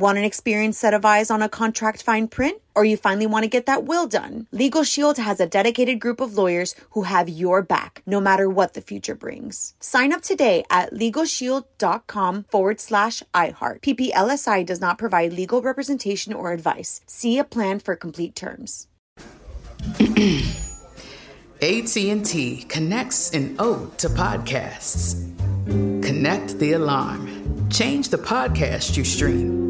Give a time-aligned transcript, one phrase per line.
[0.00, 2.62] Want an experienced set of eyes on a contract fine print?
[2.74, 4.46] Or you finally want to get that will done?
[4.50, 8.72] Legal Shield has a dedicated group of lawyers who have your back, no matter what
[8.72, 9.74] the future brings.
[9.78, 13.82] Sign up today at LegalShield.com forward slash iHeart.
[13.82, 17.02] PPLSI does not provide legal representation or advice.
[17.06, 18.88] See a plan for complete terms.
[21.60, 25.26] AT&T connects an ode to podcasts.
[26.02, 27.68] Connect the alarm.
[27.68, 29.69] Change the podcast you stream.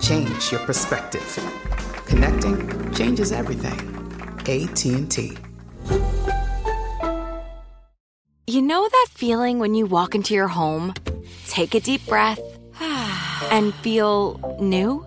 [0.00, 1.38] Change your perspective.
[2.06, 3.78] Connecting changes everything.
[4.40, 5.36] AT&T.
[8.46, 10.94] You know that feeling when you walk into your home,
[11.46, 12.40] take a deep breath,
[13.50, 15.06] and feel new?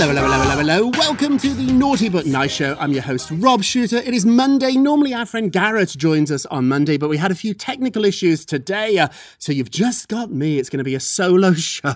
[0.00, 0.86] Hello, hello, hello, hello, hello.
[0.98, 2.74] Welcome to the Naughty But Nice Show.
[2.80, 3.98] I'm your host, Rob Shuter.
[3.98, 4.72] It is Monday.
[4.76, 8.46] Normally, our friend Garrett joins us on Monday, but we had a few technical issues
[8.46, 8.96] today.
[8.96, 10.58] Uh, so you've just got me.
[10.58, 11.92] It's going to be a solo show.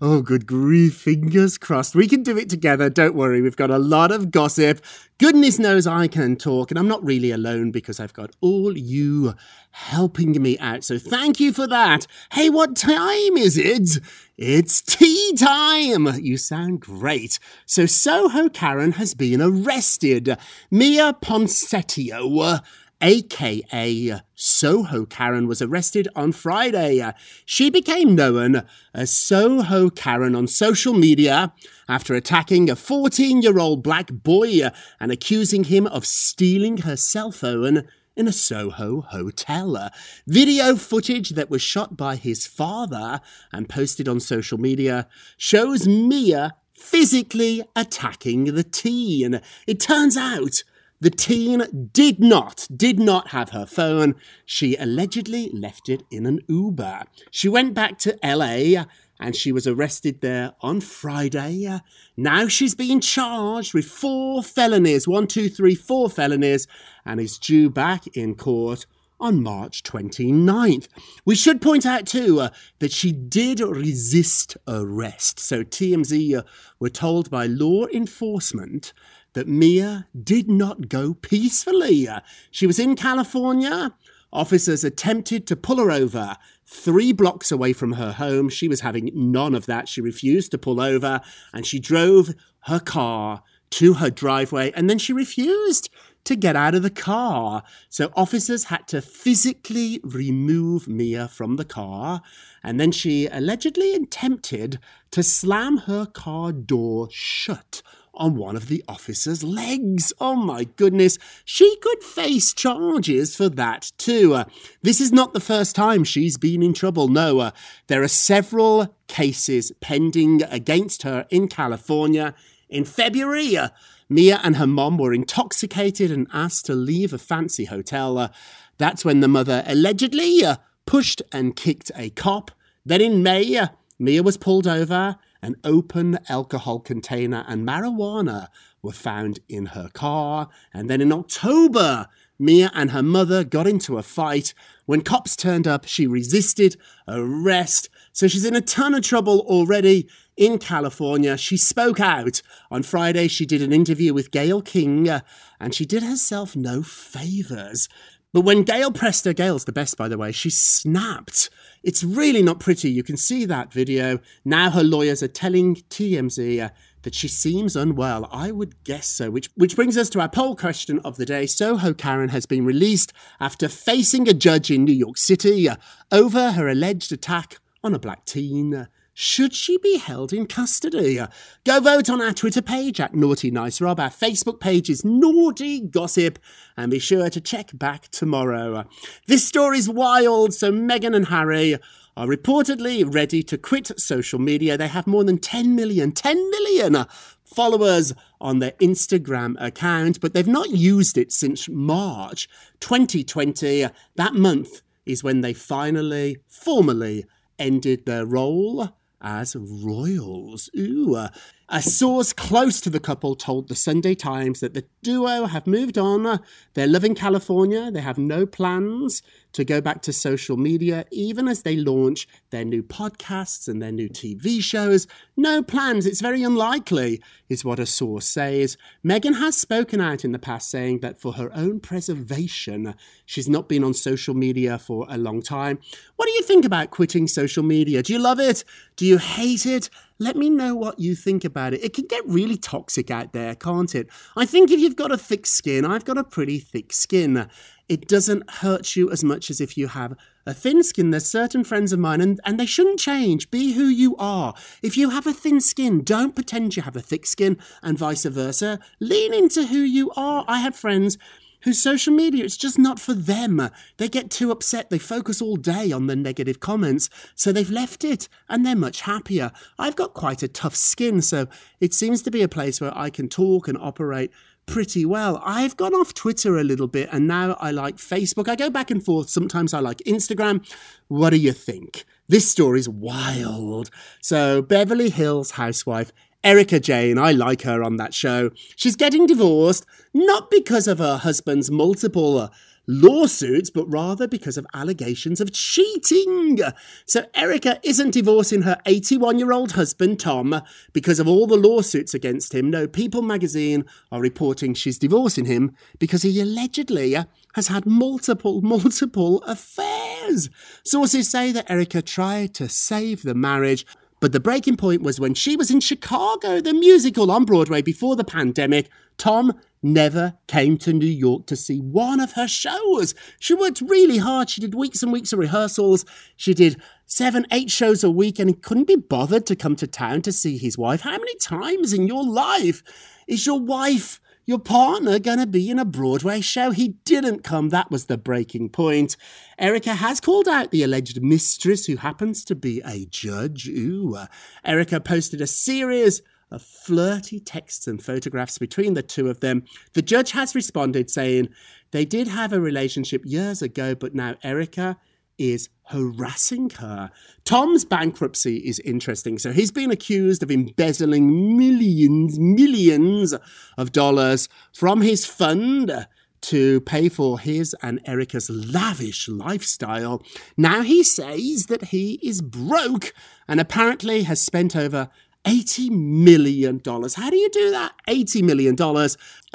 [0.00, 0.96] oh, good grief.
[0.96, 1.94] Fingers crossed.
[1.94, 2.88] We can do it together.
[2.88, 3.42] Don't worry.
[3.42, 4.80] We've got a lot of gossip.
[5.18, 9.34] Goodness knows I can talk, and I'm not really alone because I've got all you
[9.72, 10.82] helping me out.
[10.82, 12.06] So thank you for that.
[12.32, 14.00] Hey, what time is it?
[14.40, 16.06] It's tea time.
[16.22, 17.40] You sound great.
[17.66, 20.36] So Soho Karen has been arrested.
[20.70, 22.62] Miya Ponsetto
[23.00, 27.04] aka Soho Karen, was arrested on Friday.
[27.44, 31.52] She became known as Soho Karen on social media
[31.88, 34.68] after attacking a 14 year old black boy
[35.00, 37.88] and accusing him of stealing her cell phone
[38.18, 39.90] in a Soho hotel.
[40.26, 43.20] Video footage that was shot by his father
[43.52, 45.06] and posted on social media
[45.36, 49.40] shows Miya physically attacking the teen.
[49.66, 50.64] It turns out
[51.00, 54.16] the teen did not, did not have her phone.
[54.44, 57.04] She allegedly left it in an Uber.
[57.30, 58.84] She went back to LA
[59.20, 61.80] and she was arrested there on Friday.
[62.16, 66.66] Now she's being charged with four felonies one, two, three, four felonies
[67.04, 68.86] and is due back in court
[69.20, 70.86] on March 29th.
[71.24, 75.40] We should point out too uh, that she did resist arrest.
[75.40, 76.42] So TMZ uh,
[76.78, 78.92] were told by law enforcement
[79.32, 82.08] that Miya did not go peacefully.
[82.50, 83.94] She was in California.
[84.32, 86.36] Officers attempted to pull her over
[86.68, 88.48] three blocks away from her home.
[88.48, 89.88] She was having none of that.
[89.88, 91.20] She refused to pull over
[91.52, 95.88] and she drove her car to her driveway and then she refused
[96.24, 97.62] to get out of the car.
[97.88, 102.20] So officers had to physically remove Miya from the car
[102.62, 104.78] and then she allegedly attempted
[105.12, 107.82] to slam her car door shut
[108.18, 110.12] on one of the officer's legs.
[110.20, 114.34] Oh my goodness, she could face charges for that too.
[114.34, 114.44] Uh,
[114.82, 117.08] this is not the first time she's been in trouble.
[117.08, 117.50] No, uh,
[117.86, 122.34] there are several cases pending against her in California.
[122.68, 123.68] In February, uh,
[124.08, 128.18] Miya and her mom were intoxicated and asked to leave a fancy hotel.
[128.18, 128.28] Uh,
[128.76, 130.56] that's when the mother allegedly uh,
[130.86, 132.50] pushed and kicked a cop.
[132.84, 133.68] Then in May, uh,
[133.98, 135.18] Miya was pulled over.
[135.40, 138.48] An open alcohol container and marijuana
[138.82, 140.48] were found in her car.
[140.72, 142.08] And then in October,
[142.38, 144.54] Miya and her mother got into a fight.
[144.86, 146.76] When cops turned up, she resisted
[147.06, 147.88] arrest.
[148.12, 151.36] So she's in a ton of trouble already in California.
[151.36, 152.40] She spoke out.
[152.70, 155.20] On Friday, she did an interview with Gayle King, uh,
[155.60, 157.88] and she did herself no favours.
[158.32, 161.48] But when Gayle pressed her, Gayle's the best, by the way, she snapped.
[161.82, 162.90] It's really not pretty.
[162.90, 164.18] You can see that video.
[164.44, 166.68] Now her lawyers are telling TMZ uh,
[167.02, 168.28] that she seems unwell.
[168.30, 169.30] I would guess so.
[169.30, 171.46] Which which brings us to our poll question of the day.
[171.46, 175.76] Soho Karen has been released after facing a judge in New York City uh,
[176.12, 178.88] over her alleged attack on a black teen.
[179.20, 181.18] Should she be held in custody?
[181.64, 183.98] Go vote on our Twitter page at Naughty Nice Rob.
[183.98, 186.38] Our Facebook page is Naughty Gossip.
[186.76, 188.84] And be sure to check back tomorrow.
[189.26, 191.74] This story's wild, so Meghan and Harry
[192.16, 194.78] are reportedly ready to quit social media.
[194.78, 197.04] They have more than 10 million, 10 million
[197.44, 202.48] followers on their Instagram account, but they've not used it since March
[202.78, 203.88] 2020.
[204.14, 207.24] That month is when they finally, formally
[207.58, 210.70] ended their role as royals.
[210.76, 211.14] Ooh.
[211.16, 211.28] Uh,
[211.68, 215.98] a source close to the couple told the Sunday Times that the duo have moved
[215.98, 216.40] on.
[216.74, 217.90] They're loving California.
[217.90, 219.22] They have no plans
[219.58, 223.90] to go back to social media, even as they launch their new podcasts and their
[223.90, 225.08] new TV shows.
[225.36, 226.06] No plans.
[226.06, 228.76] It's very unlikely, is what a source says.
[229.04, 232.94] Meghan has spoken out in the past saying that for her own preservation,
[233.26, 235.80] she's not been on social media for a long time.
[236.14, 238.04] What do you think about quitting social media?
[238.04, 238.62] Do you love it?
[238.94, 239.90] Do you hate it?
[240.20, 241.84] Let me know what you think about it.
[241.84, 244.08] It can get really toxic out there, can't it?
[244.36, 247.48] I think if you've got a thick skin, I've got a pretty thick skin.
[247.88, 250.14] It doesn't hurt you as much as if you have
[250.46, 251.10] a thin skin.
[251.10, 253.50] There's certain friends of mine, and, and they shouldn't change.
[253.50, 254.54] Be who you are.
[254.82, 258.24] If you have a thin skin, don't pretend you have a thick skin, and vice
[258.24, 258.78] versa.
[259.00, 260.44] Lean into who you are.
[260.46, 261.16] I have friends
[261.62, 263.70] whose social media it's just not for them.
[263.96, 264.90] They get too upset.
[264.90, 269.02] They focus all day on the negative comments, so they've left it and they're much
[269.02, 269.50] happier.
[269.78, 271.48] I've got quite a tough skin, so
[271.80, 274.30] it seems to be a place where I can talk and operate
[274.68, 275.42] pretty well.
[275.44, 278.48] I've gone off Twitter a little bit and now I like Facebook.
[278.48, 279.28] I go back and forth.
[279.30, 280.64] Sometimes I like Instagram.
[281.08, 282.04] What do you think?
[282.28, 283.90] This story's wild.
[284.20, 286.12] So, Beverly Hills housewife
[286.44, 288.50] Erika Jayne, I like her on that show.
[288.76, 289.84] She's getting divorced,
[290.14, 292.50] not because of her husband's multiple
[292.88, 296.58] lawsuits, but rather because of allegations of cheating.
[297.06, 300.60] So Erika isn't divorcing her 81 year old husband, Tom,
[300.92, 302.70] because of all the lawsuits against him.
[302.70, 307.14] No, People magazine are reporting she's divorcing him because he allegedly
[307.54, 310.50] has had multiple, multiple affairs.
[310.84, 313.86] Sources say that Erika tried to save the marriage
[314.20, 318.16] but the breaking point was when she was in Chicago, the musical on Broadway before
[318.16, 318.88] the pandemic.
[319.16, 319.52] Tom
[319.82, 323.14] never came to New York to see one of her shows.
[323.38, 324.50] She worked really hard.
[324.50, 326.04] She did weeks and weeks of rehearsals.
[326.36, 330.22] She did seven, eight shows a week, and couldn't be bothered to come to town
[330.22, 331.02] to see his wife.
[331.02, 332.82] How many times in your life
[333.26, 334.20] is your wife?
[334.48, 336.70] your partner going to be in a Broadway show?
[336.70, 337.68] He didn't come.
[337.68, 339.14] That was the breaking point.
[339.58, 343.68] Erika has called out the alleged mistress who happens to be a judge.
[343.68, 344.16] Ooh.
[344.64, 349.64] Erika posted a series of flirty texts and photographs between the two of them.
[349.92, 351.48] The judge has responded saying
[351.90, 354.98] they did have a relationship years ago, but now Erika
[355.38, 357.10] is harassing her.
[357.44, 359.38] Tom's bankruptcy is interesting.
[359.38, 363.34] So he's been accused of embezzling millions, millions
[363.76, 366.06] of dollars from his fund
[366.40, 370.22] to pay for his and Erika's lavish lifestyle.
[370.56, 373.12] Now he says that he is broke
[373.48, 375.08] and apparently has spent over
[375.48, 376.80] $80 million.
[376.84, 377.94] How do you do that?
[378.06, 378.76] $80 million.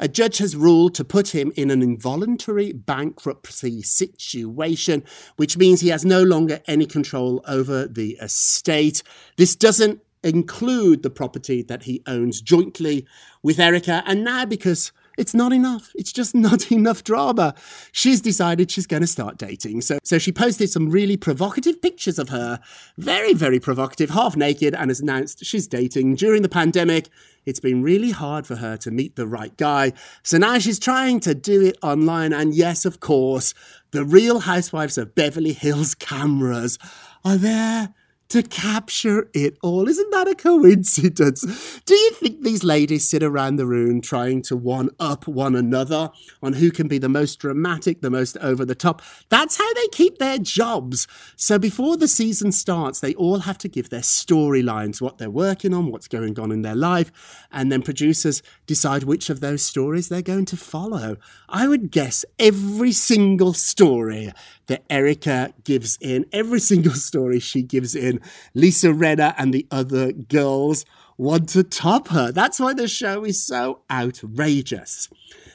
[0.00, 5.04] A judge has ruled to put him in an involuntary bankruptcy situation,
[5.36, 9.04] which means he has no longer any control over the estate.
[9.36, 13.06] This doesn't include the property that he owns jointly
[13.44, 14.02] with Erika.
[14.04, 15.92] And now, because it's not enough.
[15.94, 17.54] It's just not enough drama.
[17.92, 19.82] She's decided she's going to start dating.
[19.82, 22.60] So, so she posted some really provocative pictures of her,
[22.98, 26.16] very, very provocative, half naked, and has announced she's dating.
[26.16, 27.08] During the pandemic,
[27.46, 29.92] it's been really hard for her to meet the right guy.
[30.22, 32.32] So now she's trying to do it online.
[32.32, 33.54] And yes, of course,
[33.90, 36.78] the real housewives of Beverly Hills cameras
[37.24, 37.94] are there
[38.34, 39.86] to capture it all.
[39.88, 41.80] Isn't that a coincidence?
[41.86, 46.10] Do you think these ladies sit around the room trying to one up one another
[46.42, 49.02] on who can be the most dramatic, the most over the top?
[49.28, 51.06] That's how they keep their jobs.
[51.36, 55.72] So before the season starts, they all have to give their storylines, what they're working
[55.72, 60.08] on, what's going on in their life, and then producers decide which of those stories
[60.08, 61.18] they're going to follow.
[61.48, 64.32] I would guess every single story
[64.66, 68.20] that Erika gives in, every single story she gives in,
[68.54, 70.84] Lisa Rinna and the other girls
[71.16, 72.32] want to top her.
[72.32, 75.08] That's why the show is so outrageous.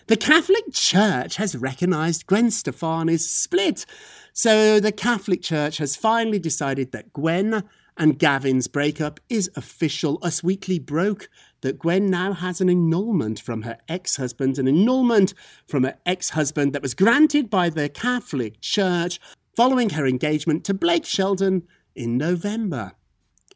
[0.07, 3.85] The Catholic Church has recognised Gwen Stefani's split.
[4.33, 7.63] So the Catholic Church has finally decided that Gwen
[7.99, 10.17] and Gavin's breakup is official.
[10.23, 11.29] Us Weekly broke
[11.61, 15.33] that Gwen now has an annulment from her ex husband, an annulment
[15.67, 19.19] from her ex husband that was granted by the Catholic Church
[19.55, 22.93] following her engagement to Blake Shelton in November.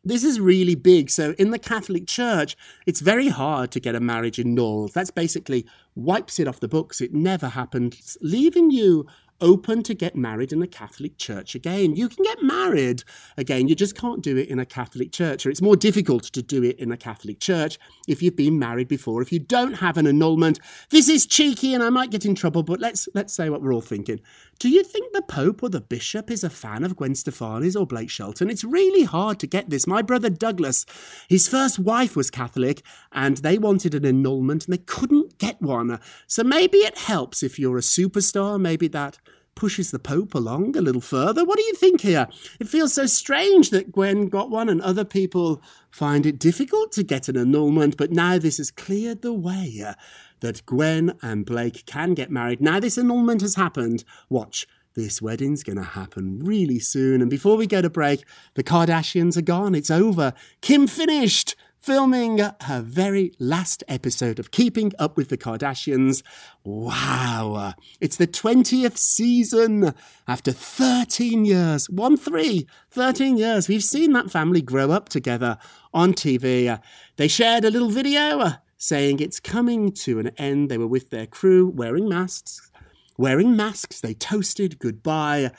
[0.04, 1.10] This is really big.
[1.10, 4.94] So, in the Catholic Church, it's very hard to get a marriage annulled.
[4.94, 7.00] That's basically wipes it off the books.
[7.00, 9.08] It never happened, leaving you
[9.44, 11.96] open to get married in the Catholic Church again.
[11.96, 13.04] You can get married
[13.38, 16.42] again, you just can't do it in a Catholic church, or it's more difficult to
[16.42, 19.22] do it in a Catholic church if you've been married before.
[19.22, 20.60] If you don't have an annulment,
[20.90, 23.74] this is cheeky and I might get in trouble, but let's let's say what we're
[23.74, 24.22] all thinking.
[24.60, 27.86] Do you think the Pope or the Bishop is a fan of Gwen Stefani's or
[27.86, 28.50] Blake Shelton?
[28.50, 29.86] It's really hard to get this.
[29.86, 30.86] My brother Douglas,
[31.28, 32.82] his first wife was Catholic
[33.12, 36.00] and they wanted an annulment and they couldn't get one.
[36.28, 39.20] So maybe it helps if you're a superstar, maybe that
[39.56, 41.46] pushes the Pope along a little further.
[41.46, 42.28] What do you think here?
[42.60, 47.04] It feels so strange that Gwen got one and other people find it difficult to
[47.04, 49.94] get an annulment, but now this has cleared the way uh,
[50.40, 52.62] that Gwen and Blake can get married.
[52.62, 54.04] Now this annulment has happened.
[54.30, 54.68] Watch.
[54.96, 57.22] This wedding's going to happen really soon.
[57.22, 59.74] And before we go to break, the Kardashians are gone.
[59.74, 60.34] It's over.
[60.62, 66.24] Kim finished filming her very last episode of Keeping Up with the Kardashians.
[66.64, 67.74] Wow.
[68.00, 69.94] It's the 20th season
[70.26, 71.90] after 13 years.
[71.90, 72.66] 1 3.
[72.90, 73.68] 13 years.
[73.68, 75.58] We've seen that family grow up together
[75.94, 76.80] on TV.
[77.18, 80.70] They shared a little video saying it's coming to an end.
[80.70, 82.72] They were with their crew wearing masks.
[83.18, 85.52] Wearing masks, they toasted goodbye.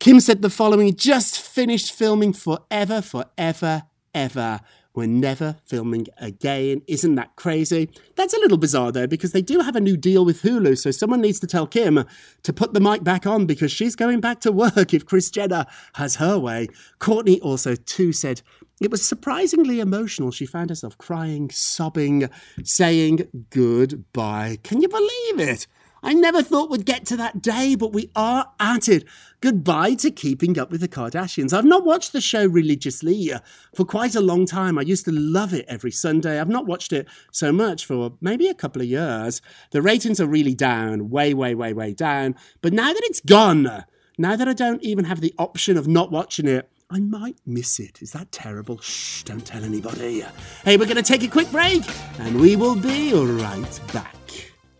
[0.00, 4.60] Kim said the following just finished filming forever, forever, ever.
[4.98, 6.82] We're never filming again.
[6.88, 7.88] Isn't that crazy?
[8.16, 10.90] That's a little bizarre though, because they do have a new deal with Hulu, so
[10.90, 12.04] someone needs to tell Kim
[12.42, 15.66] to put the mic back on because she's going back to work if Kris Jenner
[15.94, 16.66] has her way.
[16.98, 18.42] Kourtney also too said
[18.80, 20.32] it was surprisingly emotional.
[20.32, 22.28] She found herself crying, sobbing,
[22.64, 24.58] saying goodbye.
[24.64, 25.68] Can you believe it?
[26.02, 29.04] I never thought we'd get to that day, but we are at it.
[29.40, 31.52] Goodbye to keeping up with the Kardashians.
[31.52, 33.40] I've not watched the show religiously uh,
[33.74, 34.78] for quite a long time.
[34.78, 36.40] I used to love it every Sunday.
[36.40, 39.42] I've not watched it so much for maybe a couple of years.
[39.70, 42.36] The ratings are really down, way, way, way, way down.
[42.62, 43.84] But now that it's gone,
[44.18, 47.78] now that I don't even have the option of not watching it, I might miss
[47.78, 48.00] it.
[48.00, 48.78] Is that terrible?
[48.78, 50.24] Shh, don't tell anybody.
[50.64, 51.82] Hey, we're going to take a quick break
[52.18, 54.17] and we will be right back.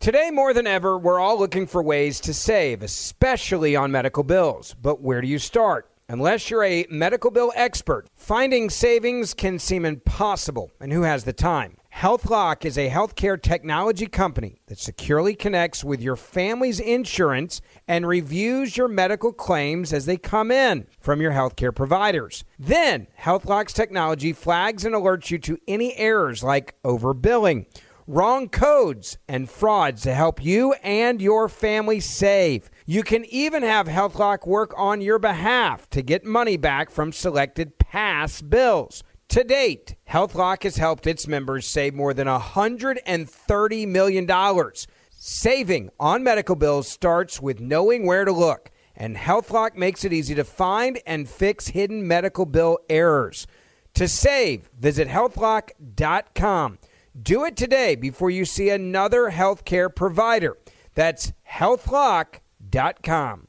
[0.00, 4.74] Today, more than ever, we're all looking for ways to save, especially on medical bills.
[4.80, 5.90] But where do you start?
[6.08, 10.72] Unless you're a medical bill expert, finding savings can seem impossible.
[10.80, 11.76] And who has the time?
[11.94, 18.78] HealthLock is a healthcare technology company that securely connects with your family's insurance and reviews
[18.78, 22.42] your medical claims as they come in from your healthcare providers.
[22.58, 27.66] Then, HealthLock's technology flags and alerts you to any errors like overbilling
[28.06, 32.70] wrong codes, and frauds to help you and your family save.
[32.86, 37.78] You can even have HealthLock work on your behalf to get money back from selected
[37.78, 39.02] past bills.
[39.30, 44.72] To date, HealthLock has helped its members save more than $130 million.
[45.10, 50.34] Saving on medical bills starts with knowing where to look, and HealthLock makes it easy
[50.34, 53.46] to find and fix hidden medical bill errors.
[53.94, 56.78] To save, visit healthlock.com.
[57.20, 60.56] Do it today before you see another healthcare provider.
[60.94, 63.48] That's healthlock.com.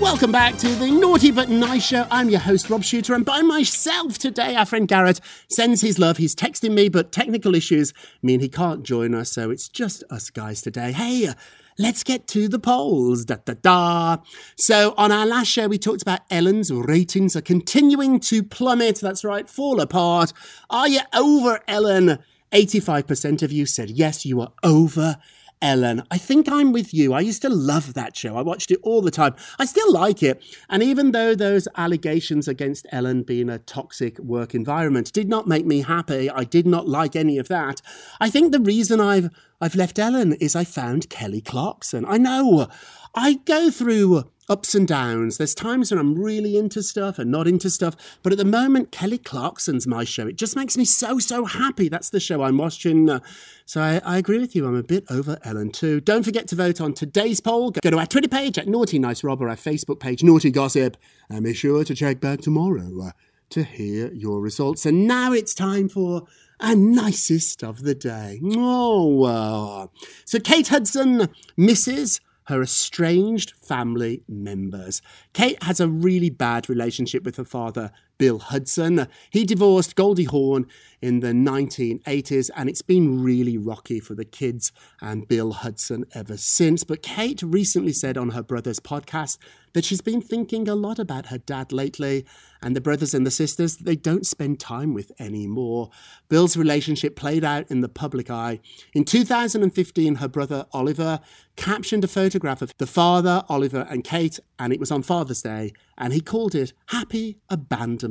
[0.00, 2.06] Welcome back to the Naughty But Nice Show.
[2.12, 6.16] I'm your host, Rob Shuter, and by myself today, our friend Garrett sends his love.
[6.16, 7.92] He's texting me, but technical issues
[8.22, 10.92] mean he can't join us, so it's just us guys today.
[10.92, 11.30] Hey,
[11.78, 13.24] let's get to the polls.
[13.24, 14.16] Da da da.
[14.56, 19.00] So, on our last show, we talked about Ellen's ratings are continuing to plummet.
[19.00, 20.32] That's right, fall apart.
[20.68, 22.18] Are you over Ellen?
[22.52, 25.18] 85% of you said yes, you are over
[25.62, 26.02] Ellen.
[26.10, 27.12] I think I'm with you.
[27.12, 28.36] I used to love that show.
[28.36, 29.34] I watched it all the time.
[29.58, 30.42] I still like it.
[30.68, 35.66] And even though those allegations against Ellen being a toxic work environment did not make
[35.66, 37.82] me happy, I did not like any of that.
[38.20, 39.30] I think the reason I've
[39.62, 42.06] I've left Ellen is I found Kelly Clarkson.
[42.06, 42.68] I know.
[43.14, 45.38] I go through ups and downs.
[45.38, 47.94] There's times when I'm really into stuff and not into stuff.
[48.22, 50.26] But at the moment, Kelly Clarkson's my show.
[50.26, 51.88] It just makes me so, so happy.
[51.88, 53.08] That's the show I'm watching.
[53.08, 53.20] Uh,
[53.64, 54.66] so I, I, agree with you.
[54.66, 56.00] I'm a bit over Ellen too.
[56.00, 57.70] Don't forget to vote on today's poll.
[57.70, 60.96] Go to our Twitter page at Naughty Nice Rob or our Facebook page, Naughty Gossip.
[61.28, 63.10] And be sure to check back tomorrow uh,
[63.50, 64.84] to hear your results.
[64.84, 66.26] And now it's time for
[66.58, 68.40] our nicest of the day.
[68.44, 69.86] Oh, uh,
[70.24, 72.20] so Kate Hudson misses
[72.50, 75.00] her estranged family members.
[75.32, 79.08] Kate has a really bad relationship with her father, Bill Hudson.
[79.30, 80.66] He divorced Goldie Hawn
[81.00, 86.36] in the 1980s, and it's been really rocky for the kids and Bill Hudson ever
[86.36, 86.84] since.
[86.84, 89.38] But Kate recently said on her brother's podcast
[89.72, 92.26] that she's been thinking a lot about her dad lately
[92.60, 95.88] and the brothers and the sisters they don't spend time with anymore.
[96.28, 98.60] Bill's relationship played out in the public eye.
[98.92, 101.20] In 2015, her brother Oliver
[101.56, 105.72] captioned a photograph of the father, Oliver, and Kate, and it was on Father's Day,
[105.96, 108.09] and he called it Happy Abandonment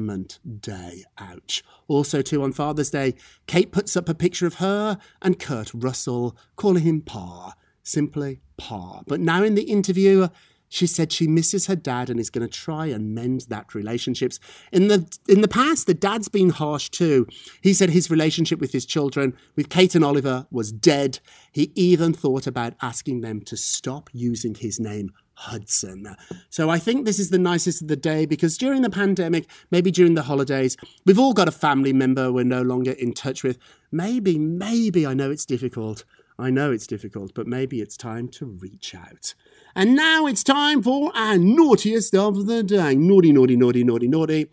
[0.59, 1.03] Day.
[1.17, 1.63] Ouch.
[1.87, 3.15] Also, too, on Father's Day,
[3.47, 7.53] Kate puts up a picture of her and Kurt Russell, calling him Pa.
[7.83, 9.01] Simply Pa.
[9.07, 10.27] But now in the interview,
[10.69, 14.39] she said she misses her dad and is going to try and mend that relationships.
[14.71, 17.27] In the in the past, the dad's been harsh too.
[17.61, 21.19] He said his relationship with his children, with Kate and Oliver, was dead.
[21.51, 26.17] He even thought about asking them to stop using his name Hudson.
[26.49, 29.89] So I think this is the nicest of the day because during the pandemic, maybe
[29.89, 30.75] during the holidays,
[31.05, 33.57] we've all got a family member we're no longer in touch with.
[33.89, 36.03] Maybe, maybe I know it's difficult.
[36.37, 39.33] I know it's difficult, but maybe it's time to reach out.
[39.75, 42.95] And now it's time for our naughtiest of the day.
[42.95, 44.51] Naughty, naughty, naughty, naughty, naughty.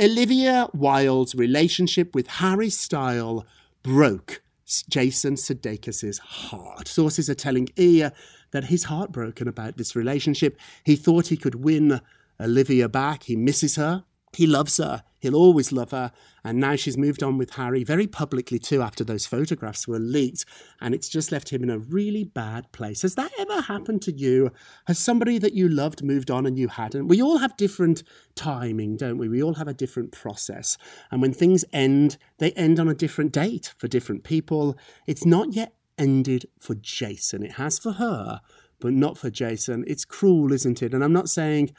[0.00, 3.44] Olivia Wilde's relationship with Harry Style
[3.82, 4.40] broke
[4.88, 6.86] Jason Sudeikis' heart.
[6.86, 8.04] Sources are telling E!
[8.50, 10.58] That he's heartbroken about this relationship.
[10.84, 12.00] He thought he could win
[12.40, 13.24] Olivia back.
[13.24, 14.04] He misses her.
[14.36, 15.02] He loves her.
[15.20, 16.12] He'll always love her.
[16.44, 20.44] And now she's moved on with Harry very publicly too after those photographs were leaked.
[20.80, 23.02] And it's just left him in a really bad place.
[23.02, 24.52] Has that ever happened to you?
[24.86, 27.08] Has somebody that you loved moved on and you hadn't?
[27.08, 28.02] We all have different
[28.36, 29.28] timing, don't we?
[29.28, 30.78] We all have a different process.
[31.10, 34.76] And when things end, they end on a different date for different people.
[35.06, 37.42] It's not yet ended for Jason.
[37.42, 38.40] It has for her,
[38.80, 39.84] but not for Jason.
[39.86, 40.94] It's cruel, isn't it?
[40.94, 41.74] And I'm not saying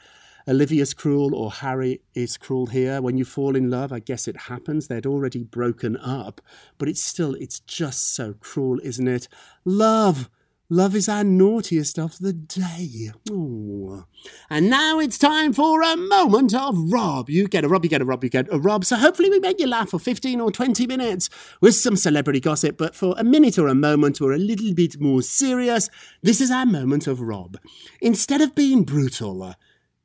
[0.48, 3.00] Olivia's cruel or Harry is cruel here.
[3.00, 4.86] When you fall in love, I guess it happens.
[4.86, 6.40] They'd already broken up,
[6.78, 9.28] but it's still, it's just so cruel, isn't it?
[9.64, 10.28] Love.
[10.72, 13.10] Love is our naughtiest of the day.
[13.28, 14.04] Oh.
[14.48, 17.28] And now it's time for a moment of Rob.
[17.28, 18.84] You get a Rob, you get a Rob, you get a Rob.
[18.84, 21.28] So hopefully we make you laugh for 15 or 20 minutes
[21.60, 22.78] with some celebrity gossip.
[22.78, 25.90] But for a minute or a moment or a little bit more serious,
[26.22, 27.58] this is our moment of Rob.
[28.00, 29.54] Instead of being brutal, uh,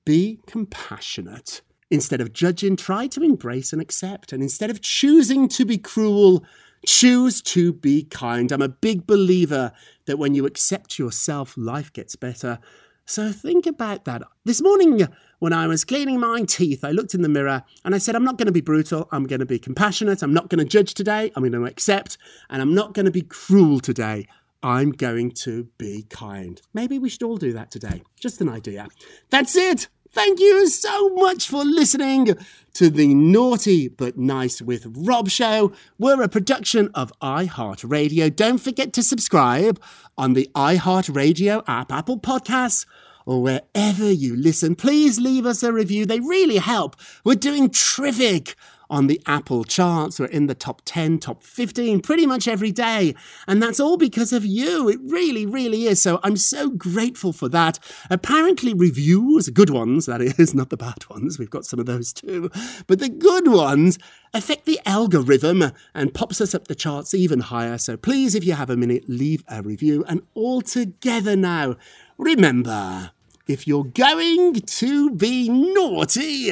[0.04, 1.62] be compassionate.
[1.92, 4.34] Instead of judging, try to embrace and accept.
[4.34, 6.44] And instead of choosing to be cruel,
[6.86, 8.52] choose to be kind.
[8.52, 9.72] I'm a big believer
[10.06, 12.60] that when you accept yourself, life gets better.
[13.06, 14.24] So think about that.
[14.46, 15.08] This morning,
[15.40, 18.24] when I was cleaning my teeth, I looked in the mirror and I said, I'm
[18.24, 19.08] not going to be brutal.
[19.12, 20.24] I'm going to be compassionate.
[20.24, 21.32] I'm not going to judge today.
[21.36, 22.18] I'm going to accept.
[22.50, 24.28] And I'm not going to be cruel today.
[24.64, 26.60] I'm going to be kind.
[26.74, 28.02] Maybe we should all do that today.
[28.20, 28.88] Just an idea.
[29.30, 29.88] That's it.
[30.16, 32.38] Thank you so much for listening
[32.76, 35.74] to the Naughty But Nice with Rob show.
[36.00, 38.34] We're a production of iHeartRadio.
[38.34, 39.78] Don't forget to subscribe
[40.18, 42.86] on the iHeartRadio app, Apple Podcasts,
[43.26, 44.76] or wherever you listen.
[44.76, 46.06] Please leave us a review.
[46.06, 46.96] They really help.
[47.26, 48.56] We're doing terrific
[48.90, 50.20] on the Apple charts.
[50.20, 53.16] We're in the top 10, top 15 pretty much every day.
[53.48, 54.90] And that's all because of you.
[54.90, 56.02] It really, really is.
[56.02, 57.80] So I'm so grateful for that.
[58.10, 61.40] Apparently, reviews, good ones, that is, not the bad ones.
[61.40, 62.50] We've got some of those too.
[62.88, 63.98] But the good ones
[64.34, 67.78] affect the algorithm and pops us up the charts even higher.
[67.78, 70.04] So please, if you have a minute, leave a review.
[70.08, 71.78] And all together now,
[72.18, 73.12] remember,
[73.48, 76.52] if you're going to be naughty,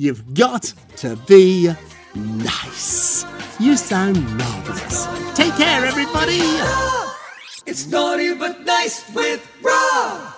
[0.00, 1.72] You've got to be
[2.14, 3.26] nice.
[3.58, 5.08] You sound marvelous.
[5.34, 6.38] Take care, everybody.
[7.66, 10.37] It's naughty but nice with Rob.